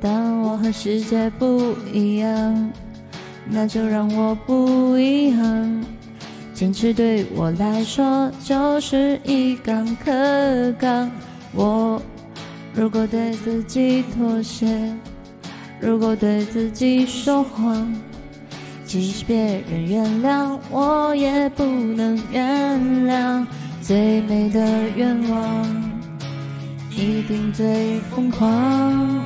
[0.00, 2.72] 当我和世界不一样，
[3.48, 5.84] 那就让我不遗憾。
[6.54, 11.10] 坚持对我来说就是一杠可杠。
[11.52, 12.00] 我
[12.74, 14.66] 如果对自己妥协，
[15.80, 17.92] 如果对自己说谎，
[18.84, 23.46] 即使别人原谅，我也不能原谅。
[23.80, 24.60] 最美的
[24.96, 25.66] 愿望，
[26.90, 29.24] 一定最疯狂。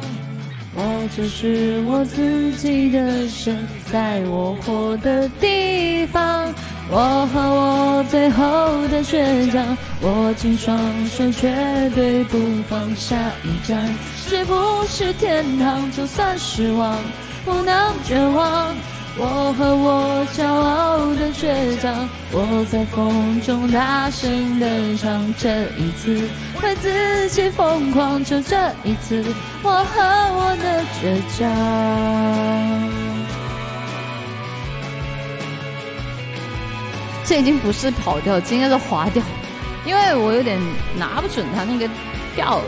[0.75, 3.57] 我就是我自己的神，
[3.93, 6.53] 在我活的地方。
[6.91, 8.43] 我和我最后
[8.89, 11.51] 的倔强，握紧双手，绝
[11.95, 13.95] 对不放下一站。
[14.27, 14.55] 是不
[14.89, 15.91] 是天堂？
[15.93, 16.99] 就算失望，
[17.45, 18.75] 不能绝望。
[19.19, 26.27] 我和我骄傲的倔强，我在风中大声的唱，这一次
[26.63, 29.23] 为自己疯狂，就这一次，
[29.63, 30.03] 我和
[30.35, 31.43] 我的倔强。
[37.25, 39.23] 这已经不是跑调，这应该是滑调，
[39.85, 40.59] 因为我有点
[40.99, 41.87] 拿不准他那个
[42.35, 42.61] 调。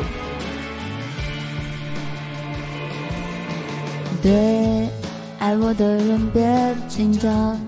[4.22, 4.88] 对，
[5.44, 7.60] 爱我的人别紧张，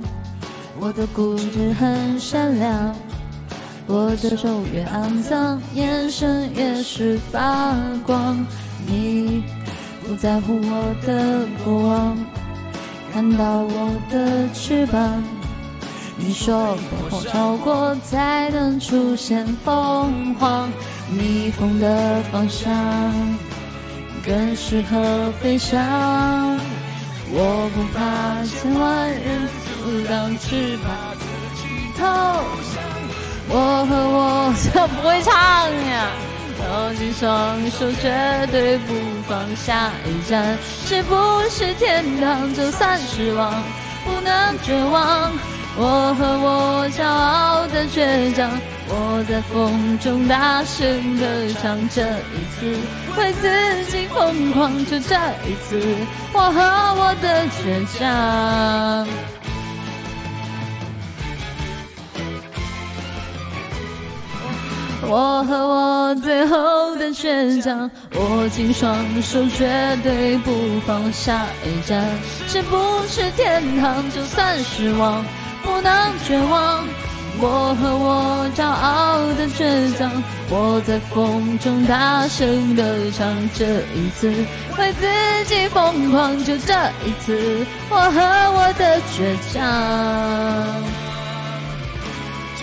[0.81, 2.97] 我的固执很善良，
[3.87, 8.35] 我的手越肮脏，眼神越是发光。
[8.87, 9.45] 你
[10.03, 12.17] 不在乎我的过往，
[13.13, 15.23] 看到我的翅膀。
[16.17, 20.67] 你说过后超过才能出现凤凰，
[21.13, 22.73] 逆风的方向
[24.25, 25.79] 更适合飞翔。
[27.29, 30.85] 我不怕千万人阻挡，只怕
[31.19, 31.25] 自
[31.57, 31.67] 己
[31.99, 32.75] 投降。
[33.49, 35.33] 我和我这不会唱
[35.91, 36.09] 呀，
[36.61, 38.95] 握紧双手，绝对不
[39.29, 40.57] 放下一站。
[40.87, 41.15] 是不
[41.51, 42.53] 是天堂？
[42.55, 43.53] 就算失望，
[44.05, 45.31] 不能绝望。
[45.79, 48.51] 我和我骄傲的倔强，
[48.89, 52.79] 我在风中大声的唱，这一次
[53.19, 55.81] 为自己疯狂，就这一次，
[56.33, 56.61] 我和
[57.01, 59.07] 我的倔强。
[65.09, 70.53] 我和我最后的倔强，握紧双手，绝对不
[70.87, 72.05] 放下一站。
[72.49, 72.77] 是不
[73.09, 74.09] 是天堂？
[74.11, 75.25] 就算失望。
[75.63, 76.87] 不能绝望，
[77.39, 80.11] 我和我骄傲的倔强，
[80.49, 84.33] 我在风中大声的唱，这一次
[84.79, 85.07] 为自
[85.47, 86.73] 己疯狂，就这
[87.05, 88.21] 一次，我和
[88.57, 89.61] 我的倔强，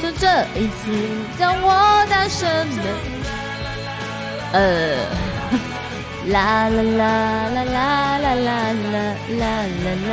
[0.01, 0.27] 就这
[0.59, 0.89] 一次，
[1.37, 1.69] 让我
[2.09, 2.83] 大声的，
[4.53, 4.59] 呃，
[6.31, 7.03] 啦啦啦
[7.53, 8.97] 啦啦啦啦啦
[9.29, 9.41] 啦
[9.83, 10.11] 啦啦。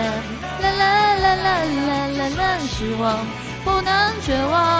[0.60, 0.84] 啦啦
[1.16, 1.88] 啦啦啦
[2.19, 2.43] 啦啦！
[2.69, 3.03] 失望，
[3.65, 4.80] 不能绝望。